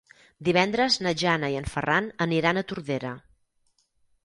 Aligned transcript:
Divendres 0.45 0.97
na 1.07 1.13
Jana 1.23 1.51
i 1.57 1.59
en 1.61 1.69
Ferran 1.75 2.09
aniran 2.27 2.57
a 2.57 2.65
Tordera. 2.73 3.15